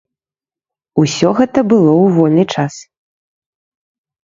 [1.01, 2.73] Усё гэта было ў вольны час.